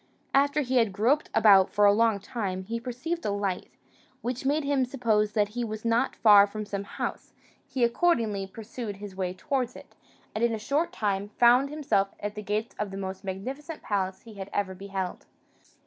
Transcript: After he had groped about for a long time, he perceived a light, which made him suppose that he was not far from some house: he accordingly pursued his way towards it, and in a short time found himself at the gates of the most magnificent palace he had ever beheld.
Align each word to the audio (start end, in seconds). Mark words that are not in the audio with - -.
After 0.33 0.61
he 0.61 0.77
had 0.77 0.91
groped 0.93 1.29
about 1.31 1.69
for 1.69 1.85
a 1.85 1.93
long 1.93 2.19
time, 2.19 2.63
he 2.63 2.79
perceived 2.79 3.23
a 3.23 3.29
light, 3.29 3.69
which 4.23 4.47
made 4.47 4.63
him 4.63 4.83
suppose 4.83 5.33
that 5.33 5.49
he 5.49 5.63
was 5.63 5.85
not 5.85 6.15
far 6.15 6.47
from 6.47 6.65
some 6.65 6.85
house: 6.85 7.33
he 7.67 7.83
accordingly 7.83 8.47
pursued 8.47 8.95
his 8.95 9.15
way 9.15 9.31
towards 9.35 9.75
it, 9.75 9.93
and 10.33 10.43
in 10.43 10.55
a 10.55 10.57
short 10.57 10.91
time 10.91 11.29
found 11.37 11.69
himself 11.69 12.15
at 12.19 12.33
the 12.33 12.41
gates 12.41 12.75
of 12.79 12.89
the 12.89 12.97
most 12.97 13.23
magnificent 13.23 13.83
palace 13.83 14.23
he 14.23 14.33
had 14.33 14.49
ever 14.51 14.73
beheld. 14.73 15.27